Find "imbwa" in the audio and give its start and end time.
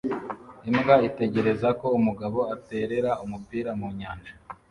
0.69-0.95